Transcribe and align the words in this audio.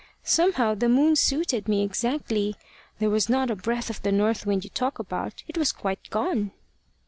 Somehow 0.23 0.73
the 0.73 0.89
moon 0.89 1.15
suited 1.15 1.67
me 1.67 1.83
exactly. 1.83 2.55
There 2.97 3.11
was 3.11 3.29
not 3.29 3.51
a 3.51 3.55
breath 3.55 3.91
of 3.91 4.01
the 4.01 4.11
north 4.11 4.47
wind 4.47 4.63
you 4.63 4.71
talk 4.71 4.97
about; 4.97 5.43
it 5.47 5.59
was 5.59 5.71
quite 5.71 6.09
gone." 6.09 6.49